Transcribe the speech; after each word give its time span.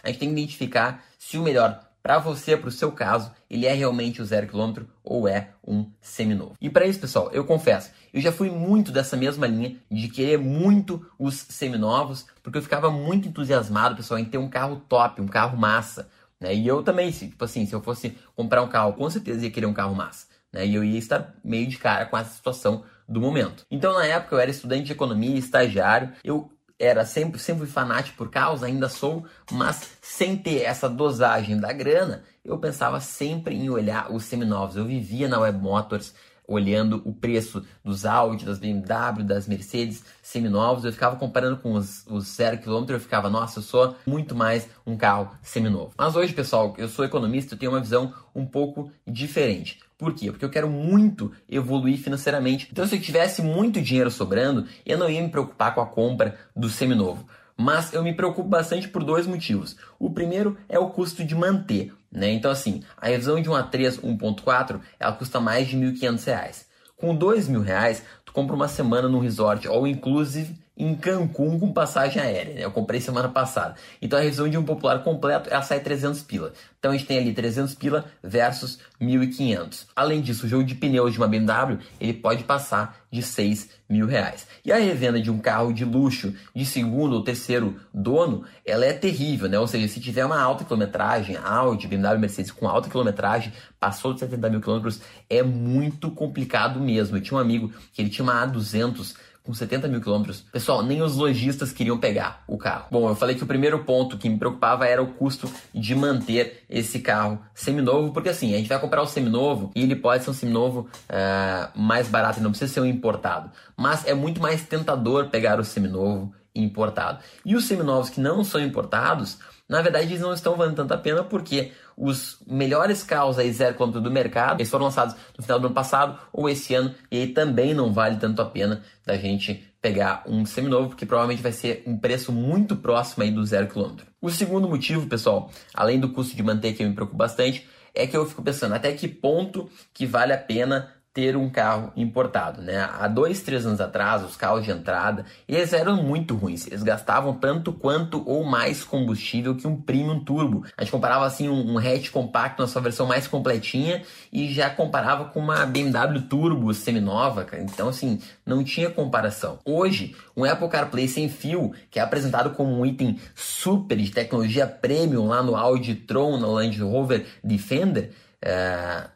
A 0.00 0.10
gente 0.10 0.20
tem 0.20 0.28
que 0.28 0.34
identificar 0.40 1.04
se 1.18 1.36
o 1.36 1.42
melhor 1.42 1.89
para 2.02 2.18
você, 2.18 2.56
para 2.56 2.68
o 2.68 2.72
seu 2.72 2.92
caso, 2.92 3.30
ele 3.48 3.66
é 3.66 3.72
realmente 3.72 4.22
o 4.22 4.24
zero 4.24 4.46
quilômetro 4.46 4.88
ou 5.04 5.28
é 5.28 5.50
um 5.66 5.90
seminovo. 6.00 6.54
E 6.60 6.70
para 6.70 6.86
isso, 6.86 6.98
pessoal, 6.98 7.30
eu 7.32 7.44
confesso, 7.44 7.90
eu 8.12 8.20
já 8.20 8.32
fui 8.32 8.50
muito 8.50 8.90
dessa 8.90 9.16
mesma 9.16 9.46
linha 9.46 9.76
de 9.90 10.08
querer 10.08 10.38
muito 10.38 11.06
os 11.18 11.34
seminovos, 11.48 12.26
porque 12.42 12.58
eu 12.58 12.62
ficava 12.62 12.90
muito 12.90 13.28
entusiasmado, 13.28 13.96
pessoal, 13.96 14.18
em 14.18 14.24
ter 14.24 14.38
um 14.38 14.48
carro 14.48 14.82
top, 14.88 15.20
um 15.20 15.28
carro 15.28 15.56
massa. 15.56 16.08
Né? 16.40 16.54
E 16.54 16.66
eu 16.66 16.82
também, 16.82 17.10
tipo 17.10 17.44
assim, 17.44 17.66
se 17.66 17.74
eu 17.74 17.82
fosse 17.82 18.16
comprar 18.34 18.62
um 18.62 18.68
carro, 18.68 18.94
com 18.94 19.08
certeza 19.10 19.44
ia 19.44 19.50
querer 19.50 19.66
um 19.66 19.74
carro 19.74 19.94
massa. 19.94 20.26
Né? 20.52 20.66
E 20.66 20.74
eu 20.74 20.82
ia 20.82 20.98
estar 20.98 21.34
meio 21.44 21.66
de 21.66 21.76
cara 21.76 22.06
com 22.06 22.16
essa 22.16 22.34
situação 22.34 22.84
do 23.06 23.20
momento. 23.20 23.66
Então, 23.70 23.92
na 23.92 24.06
época, 24.06 24.36
eu 24.36 24.40
era 24.40 24.50
estudante 24.50 24.84
de 24.84 24.92
economia, 24.92 25.36
estagiário, 25.36 26.12
eu 26.22 26.50
era 26.80 27.04
sempre, 27.04 27.38
sempre 27.38 27.66
fanático 27.66 28.16
por 28.16 28.30
carros, 28.30 28.62
ainda 28.62 28.88
sou, 28.88 29.26
mas 29.52 29.90
sem 30.00 30.34
ter 30.34 30.62
essa 30.62 30.88
dosagem 30.88 31.60
da 31.60 31.72
grana, 31.72 32.24
eu 32.42 32.58
pensava 32.58 32.98
sempre 33.00 33.54
em 33.54 33.68
olhar 33.68 34.10
os 34.10 34.24
seminovos. 34.24 34.76
Eu 34.76 34.86
vivia 34.86 35.28
na 35.28 35.38
Web 35.38 35.58
Motors 35.58 36.14
olhando 36.48 37.00
o 37.04 37.12
preço 37.12 37.64
dos 37.84 38.04
Audi, 38.04 38.44
das 38.44 38.58
BMW, 38.58 39.22
das 39.22 39.46
Mercedes 39.46 40.02
seminovos, 40.20 40.84
eu 40.84 40.92
ficava 40.92 41.14
comparando 41.14 41.58
com 41.58 41.74
os, 41.74 42.04
os 42.08 42.26
zero 42.26 42.58
quilômetro, 42.58 42.96
eu 42.96 43.00
ficava, 43.00 43.30
nossa, 43.30 43.60
eu 43.60 43.62
sou 43.62 43.94
muito 44.04 44.34
mais 44.34 44.68
um 44.84 44.96
carro 44.96 45.30
seminovo. 45.42 45.92
Mas 45.96 46.16
hoje, 46.16 46.32
pessoal, 46.32 46.74
eu 46.76 46.88
sou 46.88 47.04
economista, 47.04 47.54
eu 47.54 47.58
tenho 47.58 47.70
uma 47.70 47.80
visão 47.80 48.12
um 48.34 48.44
pouco 48.44 48.90
diferente. 49.06 49.78
Por 50.00 50.14
quê? 50.14 50.30
Porque 50.30 50.46
eu 50.46 50.50
quero 50.50 50.70
muito 50.70 51.30
evoluir 51.46 51.98
financeiramente. 51.98 52.66
Então, 52.72 52.86
se 52.86 52.96
eu 52.96 53.00
tivesse 53.02 53.42
muito 53.42 53.82
dinheiro 53.82 54.10
sobrando, 54.10 54.66
eu 54.86 54.96
não 54.96 55.10
ia 55.10 55.20
me 55.20 55.28
preocupar 55.28 55.74
com 55.74 55.82
a 55.82 55.86
compra 55.86 56.38
do 56.56 56.70
seminovo. 56.70 57.28
Mas 57.54 57.92
eu 57.92 58.02
me 58.02 58.14
preocupo 58.14 58.48
bastante 58.48 58.88
por 58.88 59.04
dois 59.04 59.26
motivos. 59.26 59.76
O 59.98 60.08
primeiro 60.08 60.56
é 60.70 60.78
o 60.78 60.88
custo 60.88 61.22
de 61.22 61.34
manter. 61.34 61.92
Né? 62.10 62.32
Então, 62.32 62.50
assim, 62.50 62.82
a 62.96 63.08
revisão 63.08 63.42
de 63.42 63.50
um 63.50 63.52
A3 63.52 64.00
1.4 64.00 64.80
ela 64.98 65.12
custa 65.12 65.38
mais 65.38 65.68
de 65.68 65.76
R$ 65.76 65.92
1.500. 65.92 66.64
Com 66.96 67.12
R$ 67.12 67.18
2.000, 67.18 68.00
tu 68.24 68.32
compra 68.32 68.56
uma 68.56 68.68
semana 68.68 69.06
no 69.06 69.18
resort 69.18 69.68
all 69.68 69.86
inclusive 69.86 70.58
em 70.76 70.94
Cancún 70.94 71.58
com 71.58 71.72
passagem 71.72 72.22
aérea. 72.22 72.54
Né? 72.54 72.64
Eu 72.64 72.70
comprei 72.70 73.00
semana 73.00 73.28
passada. 73.28 73.74
Então 74.00 74.18
a 74.18 74.22
revisão 74.22 74.48
de 74.48 74.56
um 74.56 74.64
popular 74.64 75.02
completo 75.02 75.50
ela 75.50 75.62
sai 75.62 75.80
300 75.80 76.22
pila. 76.22 76.52
Então 76.78 76.90
a 76.90 76.96
gente 76.96 77.06
tem 77.06 77.18
ali 77.18 77.34
300 77.34 77.74
pila 77.74 78.06
versus 78.22 78.78
1.500. 79.00 79.86
Além 79.94 80.20
disso, 80.22 80.46
o 80.46 80.48
jogo 80.48 80.64
de 80.64 80.74
pneus 80.74 81.12
de 81.12 81.18
uma 81.18 81.28
BMW 81.28 81.78
ele 82.00 82.14
pode 82.14 82.44
passar 82.44 82.98
de 83.10 83.22
6 83.22 83.68
mil 83.88 84.06
reais. 84.06 84.46
E 84.64 84.72
a 84.72 84.78
revenda 84.78 85.20
de 85.20 85.30
um 85.30 85.38
carro 85.38 85.72
de 85.72 85.84
luxo 85.84 86.32
de 86.54 86.64
segundo 86.64 87.14
ou 87.14 87.24
terceiro 87.24 87.76
dono, 87.92 88.44
ela 88.64 88.86
é 88.86 88.92
terrível, 88.92 89.48
né? 89.48 89.58
Ou 89.58 89.66
seja, 89.66 89.88
se 89.88 90.00
tiver 90.00 90.24
uma 90.24 90.40
alta 90.40 90.64
quilometragem, 90.64 91.36
Audi, 91.36 91.88
BMW, 91.88 92.18
Mercedes 92.18 92.52
com 92.52 92.68
alta 92.68 92.88
quilometragem, 92.88 93.52
passou 93.80 94.14
de 94.14 94.20
70 94.20 94.48
mil 94.48 94.60
quilômetros, 94.60 95.00
é 95.28 95.42
muito 95.42 96.10
complicado 96.12 96.78
mesmo. 96.78 97.16
Eu 97.16 97.20
tinha 97.20 97.36
um 97.36 97.40
amigo 97.40 97.72
que 97.92 98.00
ele 98.00 98.10
tinha 98.10 98.22
uma 98.22 98.46
A200 98.46 99.16
com 99.50 99.54
70 99.54 99.88
mil 99.88 100.00
quilômetros. 100.00 100.44
Pessoal, 100.52 100.82
nem 100.82 101.02
os 101.02 101.16
lojistas 101.16 101.72
queriam 101.72 101.98
pegar 101.98 102.44
o 102.46 102.56
carro. 102.56 102.86
Bom, 102.90 103.08
eu 103.08 103.16
falei 103.16 103.34
que 103.34 103.42
o 103.42 103.46
primeiro 103.46 103.80
ponto 103.80 104.16
que 104.16 104.28
me 104.28 104.38
preocupava 104.38 104.86
era 104.86 105.02
o 105.02 105.08
custo 105.08 105.50
de 105.74 105.94
manter 105.94 106.64
esse 106.70 107.00
carro 107.00 107.40
seminovo, 107.52 108.12
porque 108.12 108.28
assim, 108.28 108.54
a 108.54 108.56
gente 108.56 108.68
vai 108.68 108.78
comprar 108.78 109.02
o 109.02 109.06
seminovo 109.06 109.72
e 109.74 109.82
ele 109.82 109.96
pode 109.96 110.22
ser 110.22 110.30
um 110.30 110.34
seminovo 110.34 110.88
uh, 111.08 111.78
mais 111.78 112.08
barato 112.08 112.38
e 112.38 112.42
não 112.42 112.50
precisa 112.50 112.72
ser 112.72 112.80
um 112.80 112.86
importado. 112.86 113.50
Mas 113.76 114.06
é 114.06 114.14
muito 114.14 114.40
mais 114.40 114.62
tentador 114.62 115.28
pegar 115.28 115.58
o 115.58 115.64
seminovo 115.64 116.32
importado. 116.54 117.18
E 117.44 117.56
os 117.56 117.64
seminovos 117.64 118.10
que 118.10 118.20
não 118.20 118.44
são 118.44 118.60
importados, 118.60 119.38
na 119.70 119.80
verdade 119.80 120.06
eles 120.06 120.20
não 120.20 120.34
estão 120.34 120.56
valendo 120.56 120.74
tanta 120.74 120.98
pena 120.98 121.22
porque 121.22 121.70
os 121.96 122.38
melhores 122.44 123.04
carros 123.04 123.38
aí 123.38 123.52
zero 123.52 123.74
quilômetro 123.74 124.00
do 124.00 124.10
mercado, 124.10 124.60
eles 124.60 124.68
foram 124.68 124.86
lançados 124.86 125.14
no 125.38 125.44
final 125.44 125.60
do 125.60 125.66
ano 125.66 125.74
passado 125.74 126.18
ou 126.32 126.48
esse 126.48 126.74
ano, 126.74 126.92
e 127.08 127.18
aí 127.18 127.28
também 127.28 127.72
não 127.72 127.92
vale 127.92 128.16
tanto 128.16 128.42
a 128.42 128.46
pena 128.46 128.82
da 129.06 129.16
gente 129.16 129.64
pegar 129.80 130.24
um 130.26 130.44
seminovo, 130.44 130.88
porque 130.88 131.06
provavelmente 131.06 131.40
vai 131.40 131.52
ser 131.52 131.84
um 131.86 131.96
preço 131.96 132.32
muito 132.32 132.74
próximo 132.74 133.22
aí 133.22 133.30
do 133.30 133.46
zero 133.46 133.68
quilômetro. 133.68 134.06
O 134.20 134.28
segundo 134.28 134.68
motivo, 134.68 135.06
pessoal, 135.06 135.50
além 135.72 136.00
do 136.00 136.10
custo 136.10 136.36
de 136.36 136.42
manter 136.42 136.72
que 136.72 136.84
me 136.84 136.92
preocupa 136.92 137.18
bastante, 137.18 137.66
é 137.94 138.06
que 138.06 138.16
eu 138.16 138.26
fico 138.26 138.42
pensando 138.42 138.74
até 138.74 138.92
que 138.92 139.06
ponto 139.06 139.70
que 139.94 140.04
vale 140.04 140.32
a 140.32 140.38
pena 140.38 140.92
ter 141.12 141.36
um 141.36 141.50
carro 141.50 141.92
importado, 141.96 142.62
né? 142.62 142.88
Há 142.98 143.08
dois, 143.08 143.42
três 143.42 143.66
anos 143.66 143.80
atrás, 143.80 144.22
os 144.22 144.36
carros 144.36 144.64
de 144.64 144.70
entrada, 144.70 145.24
eles 145.48 145.72
eram 145.72 146.00
muito 146.02 146.36
ruins. 146.36 146.68
Eles 146.68 146.84
gastavam 146.84 147.34
tanto 147.34 147.72
quanto 147.72 148.22
ou 148.28 148.44
mais 148.44 148.84
combustível 148.84 149.56
que 149.56 149.66
um 149.66 149.80
Premium 149.80 150.20
Turbo. 150.20 150.64
A 150.76 150.82
gente 150.82 150.92
comparava 150.92 151.26
assim 151.26 151.48
um, 151.48 151.78
hatch 151.78 152.10
compacto 152.10 152.62
na 152.62 152.68
sua 152.68 152.80
versão 152.80 153.06
mais 153.06 153.26
completinha 153.26 154.02
e 154.32 154.52
já 154.52 154.70
comparava 154.70 155.24
com 155.24 155.40
uma 155.40 155.66
BMW 155.66 156.22
Turbo 156.22 156.72
seminova, 156.72 157.44
cara. 157.44 157.62
Então 157.62 157.88
assim, 157.88 158.20
não 158.46 158.62
tinha 158.62 158.88
comparação. 158.88 159.58
Hoje, 159.64 160.14
um 160.36 160.44
Apple 160.44 160.68
CarPlay 160.68 161.08
sem 161.08 161.28
fio, 161.28 161.72
que 161.90 161.98
é 161.98 162.02
apresentado 162.02 162.50
como 162.50 162.70
um 162.70 162.86
item 162.86 163.18
super 163.34 163.96
de 163.96 164.12
tecnologia 164.12 164.66
premium 164.66 165.26
lá 165.26 165.42
no 165.42 165.56
Audi 165.56 165.96
Tron, 165.96 166.38
no 166.38 166.52
Land 166.52 166.80
Rover 166.80 167.26
Defender, 167.42 168.12
é 168.40 169.08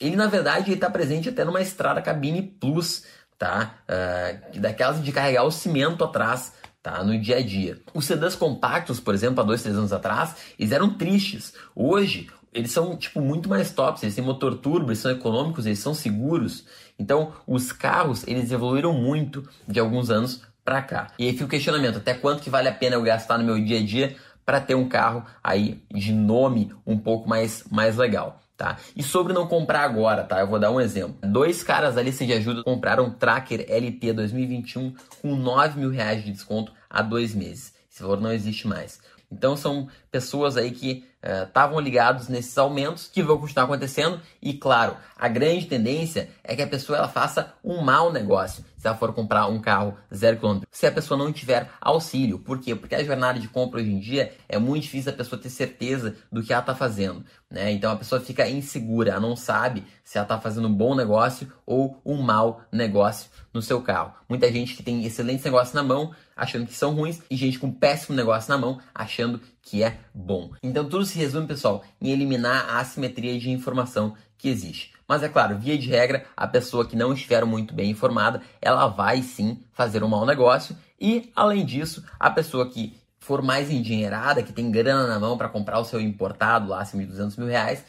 ele 0.00 0.16
na 0.16 0.26
verdade 0.26 0.72
está 0.72 0.88
presente 0.88 1.28
até 1.28 1.44
numa 1.44 1.60
estrada 1.60 2.00
cabine 2.00 2.42
plus, 2.42 3.04
tá? 3.38 3.74
Uh, 3.84 4.60
daquelas 4.60 5.04
de 5.04 5.12
carregar 5.12 5.44
o 5.44 5.50
cimento 5.50 6.02
atrás, 6.02 6.54
tá? 6.82 7.04
No 7.04 7.18
dia 7.20 7.36
a 7.36 7.42
dia. 7.42 7.80
Os 7.92 8.06
sedãs 8.06 8.34
compactos, 8.34 8.98
por 8.98 9.14
exemplo, 9.14 9.40
há 9.40 9.44
dois, 9.44 9.62
três 9.62 9.76
anos 9.76 9.92
atrás, 9.92 10.34
eles 10.58 10.72
eram 10.72 10.94
tristes. 10.94 11.52
Hoje, 11.74 12.28
eles 12.52 12.72
são 12.72 12.96
tipo 12.96 13.20
muito 13.20 13.48
mais 13.48 13.70
tops, 13.70 14.02
eles 14.02 14.14
têm 14.14 14.24
motor 14.24 14.56
turbo, 14.56 14.88
eles 14.88 14.98
são 14.98 15.10
econômicos, 15.10 15.66
eles 15.66 15.78
são 15.78 15.94
seguros. 15.94 16.64
Então, 16.98 17.32
os 17.46 17.70
carros, 17.70 18.26
eles 18.26 18.50
evoluíram 18.50 18.92
muito 18.92 19.48
de 19.68 19.78
alguns 19.78 20.10
anos 20.10 20.42
para 20.64 20.82
cá. 20.82 21.08
E 21.18 21.26
aí 21.26 21.32
fica 21.32 21.44
o 21.44 21.48
questionamento, 21.48 21.98
até 21.98 22.14
quanto 22.14 22.42
que 22.42 22.50
vale 22.50 22.68
a 22.68 22.72
pena 22.72 22.96
eu 22.96 23.02
gastar 23.02 23.38
no 23.38 23.44
meu 23.44 23.62
dia 23.62 23.78
a 23.78 23.84
dia 23.84 24.16
para 24.44 24.60
ter 24.60 24.74
um 24.74 24.88
carro 24.88 25.24
aí 25.42 25.82
de 25.92 26.12
nome 26.12 26.72
um 26.86 26.98
pouco 26.98 27.28
mais 27.28 27.64
mais 27.70 27.96
legal. 27.96 28.40
Tá? 28.56 28.76
E 28.94 29.02
sobre 29.02 29.32
não 29.32 29.46
comprar 29.46 29.84
agora, 29.84 30.22
tá? 30.22 30.40
Eu 30.40 30.46
vou 30.46 30.58
dar 30.58 30.70
um 30.70 30.78
exemplo. 30.78 31.16
Dois 31.22 31.62
caras 31.62 31.96
ali 31.96 32.12
se 32.12 32.26
de 32.26 32.34
ajuda 32.34 32.62
compraram 32.62 33.06
um 33.06 33.10
Tracker 33.10 33.64
LT 33.66 34.12
2021 34.12 34.94
com 35.22 35.34
9 35.34 35.80
mil 35.80 35.88
reais 35.88 36.22
de 36.22 36.30
desconto 36.30 36.70
há 36.90 37.00
dois 37.00 37.34
meses. 37.34 37.72
Esse 37.90 38.02
valor 38.02 38.20
não 38.20 38.30
existe 38.30 38.68
mais. 38.68 39.00
Então 39.30 39.56
são 39.56 39.88
pessoas 40.10 40.56
aí 40.56 40.70
que 40.70 41.04
estavam 41.22 41.76
uh, 41.76 41.80
ligados 41.80 42.28
nesses 42.28 42.56
aumentos 42.56 43.08
que 43.12 43.22
vão 43.22 43.38
continuar 43.38 43.64
acontecendo 43.64 44.20
e 44.40 44.54
claro, 44.54 44.96
a 45.16 45.28
grande 45.28 45.66
tendência 45.66 46.30
é 46.42 46.56
que 46.56 46.62
a 46.62 46.66
pessoa 46.66 46.96
ela 46.96 47.08
faça 47.08 47.52
um 47.62 47.82
mau 47.82 48.10
negócio 48.10 48.64
se 48.80 48.86
ela 48.86 48.96
for 48.96 49.12
comprar 49.12 49.46
um 49.46 49.60
carro 49.60 49.94
zero 50.12 50.38
quilômetro, 50.38 50.66
se 50.72 50.86
a 50.86 50.90
pessoa 50.90 51.18
não 51.18 51.30
tiver 51.30 51.70
auxílio. 51.78 52.38
Por 52.38 52.58
quê? 52.58 52.74
Porque 52.74 52.94
a 52.94 53.04
jornada 53.04 53.38
de 53.38 53.46
compra 53.46 53.78
hoje 53.78 53.90
em 53.90 54.00
dia 54.00 54.32
é 54.48 54.58
muito 54.58 54.84
difícil 54.84 55.12
a 55.12 55.14
pessoa 55.14 55.40
ter 55.40 55.50
certeza 55.50 56.16
do 56.32 56.42
que 56.42 56.50
ela 56.50 56.62
está 56.62 56.74
fazendo. 56.74 57.22
Né? 57.50 57.72
Então 57.72 57.92
a 57.92 57.96
pessoa 57.96 58.22
fica 58.22 58.48
insegura, 58.48 59.10
ela 59.10 59.20
não 59.20 59.36
sabe 59.36 59.84
se 60.02 60.16
ela 60.16 60.24
está 60.24 60.40
fazendo 60.40 60.66
um 60.66 60.74
bom 60.74 60.94
negócio 60.94 61.52
ou 61.66 62.00
um 62.06 62.22
mau 62.22 62.62
negócio 62.72 63.28
no 63.52 63.60
seu 63.60 63.82
carro. 63.82 64.14
Muita 64.26 64.50
gente 64.50 64.74
que 64.74 64.82
tem 64.82 65.04
excelentes 65.04 65.44
negócios 65.44 65.74
na 65.74 65.82
mão 65.82 66.14
achando 66.40 66.66
que 66.66 66.74
são 66.74 66.94
ruins 66.94 67.20
e 67.30 67.36
gente 67.36 67.58
com 67.58 67.70
péssimo 67.70 68.16
negócio 68.16 68.50
na 68.50 68.58
mão 68.58 68.80
achando 68.94 69.40
que 69.62 69.82
é 69.82 69.98
bom. 70.14 70.50
Então 70.62 70.88
tudo 70.88 71.04
se 71.04 71.18
resume, 71.18 71.46
pessoal, 71.46 71.84
em 72.00 72.10
eliminar 72.10 72.68
a 72.70 72.80
assimetria 72.80 73.38
de 73.38 73.50
informação 73.50 74.14
que 74.38 74.48
existe. 74.48 74.92
Mas 75.06 75.22
é 75.22 75.28
claro, 75.28 75.58
via 75.58 75.76
de 75.76 75.88
regra, 75.88 76.24
a 76.36 76.46
pessoa 76.46 76.86
que 76.86 76.96
não 76.96 77.12
estiver 77.12 77.44
muito 77.44 77.74
bem 77.74 77.90
informada, 77.90 78.40
ela 78.62 78.86
vai 78.86 79.22
sim 79.22 79.60
fazer 79.72 80.02
um 80.02 80.08
mau 80.08 80.24
negócio 80.24 80.76
E, 80.98 81.30
além 81.34 81.64
disso, 81.64 82.04
a 82.18 82.30
pessoa 82.30 82.68
que 82.68 82.98
for 83.18 83.42
mais 83.42 83.70
endinheirada, 83.70 84.42
que 84.42 84.52
tem 84.52 84.70
grana 84.70 85.06
na 85.06 85.18
mão 85.18 85.36
para 85.36 85.48
comprar 85.48 85.78
o 85.78 85.84
seu 85.84 86.00
importado 86.00 86.68
lá 86.68 86.80
acima 86.80 87.02
de 87.02 87.08
200 87.08 87.36
mil 87.36 87.48
reais, 87.48 87.84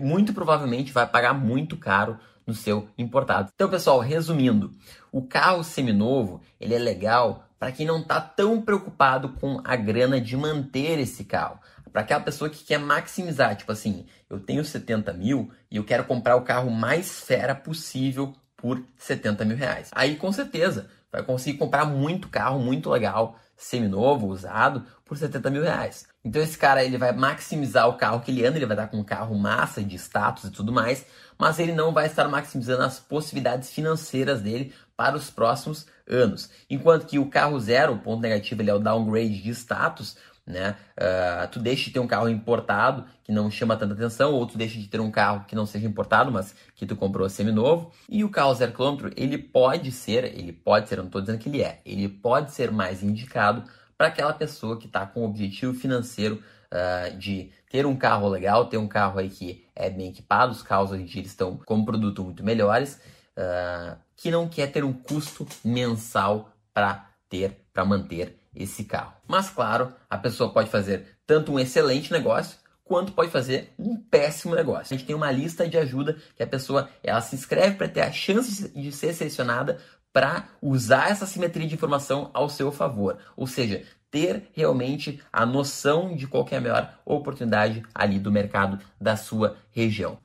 muito 0.00 0.32
provavelmente 0.32 0.92
vai 0.92 1.06
pagar 1.06 1.34
muito 1.34 1.76
caro 1.76 2.18
no 2.46 2.54
seu 2.54 2.88
importado. 2.98 3.50
Então, 3.54 3.68
pessoal, 3.68 4.00
resumindo, 4.00 4.72
o 5.10 5.22
carro 5.22 5.62
seminovo 5.62 6.40
ele 6.60 6.74
é 6.74 6.78
legal 6.78 7.44
para 7.62 7.70
quem 7.70 7.86
não 7.86 8.00
está 8.00 8.20
tão 8.20 8.60
preocupado 8.60 9.28
com 9.34 9.60
a 9.62 9.76
grana 9.76 10.20
de 10.20 10.36
manter 10.36 10.98
esse 10.98 11.22
carro. 11.22 11.60
Para 11.92 12.02
aquela 12.02 12.20
pessoa 12.20 12.50
que 12.50 12.64
quer 12.64 12.78
maximizar, 12.78 13.54
tipo 13.54 13.70
assim, 13.70 14.04
eu 14.28 14.40
tenho 14.40 14.64
70 14.64 15.12
mil 15.12 15.48
e 15.70 15.76
eu 15.76 15.84
quero 15.84 16.02
comprar 16.02 16.34
o 16.34 16.42
carro 16.42 16.72
mais 16.72 17.20
fera 17.20 17.54
possível 17.54 18.32
por 18.56 18.84
70 18.98 19.44
mil 19.44 19.56
reais. 19.56 19.90
Aí 19.92 20.16
com 20.16 20.32
certeza 20.32 20.90
vai 21.12 21.22
conseguir 21.22 21.56
comprar 21.56 21.84
muito 21.84 22.28
carro, 22.28 22.58
muito 22.58 22.90
legal, 22.90 23.38
seminovo, 23.64 24.26
usado, 24.26 24.84
por 25.04 25.16
70 25.16 25.50
mil 25.50 25.62
reais. 25.62 26.06
Então 26.24 26.42
esse 26.42 26.56
cara 26.56 26.84
ele 26.84 26.98
vai 26.98 27.12
maximizar 27.12 27.88
o 27.88 27.96
carro 27.96 28.20
que 28.20 28.30
ele 28.30 28.44
anda, 28.44 28.56
ele 28.56 28.66
vai 28.66 28.76
estar 28.76 28.88
com 28.88 28.98
um 28.98 29.04
carro 29.04 29.36
massa 29.38 29.82
de 29.82 29.96
status 29.96 30.44
e 30.44 30.50
tudo 30.50 30.72
mais, 30.72 31.06
mas 31.38 31.58
ele 31.58 31.72
não 31.72 31.92
vai 31.92 32.06
estar 32.06 32.28
maximizando 32.28 32.82
as 32.82 32.98
possibilidades 32.98 33.70
financeiras 33.70 34.40
dele 34.40 34.72
para 34.96 35.16
os 35.16 35.30
próximos 35.30 35.86
anos. 36.08 36.50
Enquanto 36.68 37.06
que 37.06 37.18
o 37.18 37.28
carro 37.28 37.58
zero, 37.58 37.94
o 37.94 37.98
ponto 37.98 38.20
negativo 38.20 38.62
ele 38.62 38.70
é 38.70 38.74
o 38.74 38.78
downgrade 38.78 39.42
de 39.42 39.50
status, 39.50 40.16
né? 40.46 40.76
Uh, 40.98 41.48
tu 41.50 41.60
deixa 41.60 41.84
de 41.84 41.90
ter 41.90 42.00
um 42.00 42.06
carro 42.06 42.28
importado 42.28 43.04
que 43.22 43.32
não 43.32 43.50
chama 43.50 43.76
tanta 43.76 43.94
atenção, 43.94 44.32
ou 44.32 44.46
tu 44.46 44.58
deixa 44.58 44.78
de 44.78 44.88
ter 44.88 45.00
um 45.00 45.10
carro 45.10 45.44
que 45.46 45.54
não 45.54 45.66
seja 45.66 45.86
importado, 45.86 46.32
mas 46.32 46.54
que 46.74 46.84
tu 46.84 46.96
comprou 46.96 47.28
semi-novo. 47.28 47.92
E 48.08 48.24
o 48.24 48.30
carro 48.30 48.54
zero 48.54 48.72
quilômetro, 48.72 49.10
ele 49.16 49.38
pode 49.38 49.92
ser, 49.92 50.24
ele 50.24 50.52
pode 50.52 50.88
ser, 50.88 50.96
eu 50.96 51.02
não 51.02 51.06
estou 51.06 51.20
dizendo 51.20 51.38
que 51.38 51.48
ele 51.48 51.62
é, 51.62 51.80
ele 51.84 52.08
pode 52.08 52.52
ser 52.52 52.70
mais 52.70 53.02
indicado 53.02 53.64
para 53.96 54.08
aquela 54.08 54.32
pessoa 54.32 54.78
que 54.78 54.86
está 54.86 55.06
com 55.06 55.20
o 55.20 55.26
objetivo 55.26 55.72
financeiro 55.74 56.42
uh, 56.72 57.16
de 57.16 57.52
ter 57.70 57.86
um 57.86 57.96
carro 57.96 58.28
legal, 58.28 58.66
ter 58.66 58.78
um 58.78 58.88
carro 58.88 59.20
aí 59.20 59.30
que 59.30 59.64
é 59.76 59.88
bem 59.88 60.08
equipado, 60.08 60.52
os 60.52 60.62
carros 60.62 60.90
hoje 60.90 61.02
em 61.02 61.06
dia 61.06 61.22
estão 61.22 61.56
com 61.56 61.84
produto 61.84 62.24
muito 62.24 62.42
melhores, 62.42 63.00
uh, 63.38 63.96
que 64.16 64.30
não 64.30 64.48
quer 64.48 64.72
ter 64.72 64.82
um 64.82 64.92
custo 64.92 65.46
mensal 65.64 66.50
para 66.74 67.08
ter, 67.28 67.64
para 67.72 67.84
manter 67.84 68.41
esse 68.54 68.84
carro. 68.84 69.14
Mas 69.26 69.50
claro, 69.50 69.92
a 70.08 70.18
pessoa 70.18 70.52
pode 70.52 70.70
fazer 70.70 71.18
tanto 71.26 71.52
um 71.52 71.58
excelente 71.58 72.12
negócio 72.12 72.56
quanto 72.84 73.12
pode 73.12 73.30
fazer 73.30 73.72
um 73.78 73.96
péssimo 73.96 74.54
negócio. 74.54 74.94
A 74.94 74.98
gente 74.98 75.06
tem 75.06 75.16
uma 75.16 75.30
lista 75.30 75.68
de 75.68 75.78
ajuda 75.78 76.16
que 76.36 76.42
a 76.42 76.46
pessoa 76.46 76.88
ela 77.02 77.20
se 77.20 77.34
inscreve 77.34 77.76
para 77.76 77.88
ter 77.88 78.02
a 78.02 78.12
chance 78.12 78.68
de 78.68 78.92
ser 78.92 79.14
selecionada 79.14 79.78
para 80.12 80.48
usar 80.60 81.10
essa 81.10 81.24
simetria 81.24 81.66
de 81.66 81.74
informação 81.74 82.30
ao 82.34 82.48
seu 82.48 82.70
favor. 82.70 83.16
Ou 83.36 83.46
seja, 83.46 83.82
ter 84.10 84.50
realmente 84.52 85.22
a 85.32 85.46
noção 85.46 86.14
de 86.14 86.26
qual 86.26 86.46
é 86.50 86.56
a 86.56 86.60
melhor 86.60 86.98
oportunidade 87.04 87.82
ali 87.94 88.18
do 88.18 88.30
mercado 88.30 88.78
da 89.00 89.16
sua 89.16 89.56
região. 89.70 90.18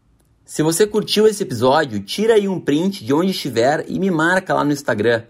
Se 0.43 0.61
você 0.61 0.85
curtiu 0.85 1.27
esse 1.27 1.43
episódio, 1.43 2.01
tira 2.01 2.33
aí 2.33 2.47
um 2.47 2.59
print 2.59 3.03
de 3.03 3.13
onde 3.13 3.31
estiver 3.31 3.85
e 3.87 3.97
me 3.97 4.11
marca 4.11 4.53
lá 4.53 4.63
no 4.63 4.71
Instagram, 4.71 5.23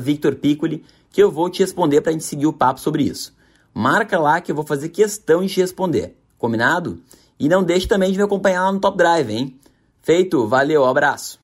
@victorpiccoli 0.00 0.84
que 1.10 1.22
eu 1.22 1.30
vou 1.30 1.50
te 1.50 1.60
responder 1.60 2.00
para 2.00 2.10
a 2.10 2.12
gente 2.12 2.24
seguir 2.24 2.46
o 2.46 2.52
papo 2.52 2.80
sobre 2.80 3.02
isso. 3.02 3.34
Marca 3.74 4.18
lá 4.18 4.40
que 4.40 4.50
eu 4.50 4.56
vou 4.56 4.64
fazer 4.64 4.88
questão 4.88 5.42
de 5.42 5.52
te 5.52 5.60
responder. 5.60 6.16
Combinado? 6.38 7.00
E 7.38 7.48
não 7.48 7.62
deixe 7.62 7.86
também 7.86 8.10
de 8.10 8.18
me 8.18 8.24
acompanhar 8.24 8.64
lá 8.64 8.72
no 8.72 8.80
Top 8.80 8.96
Drive, 8.96 9.30
hein? 9.30 9.58
Feito, 10.02 10.46
valeu, 10.46 10.84
abraço! 10.84 11.38